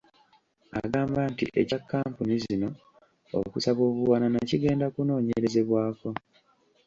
[0.81, 2.69] Agamba nti ekya kkampuni zino
[3.39, 6.09] okusaba obuwanana kigenda kunoonyerezebwako.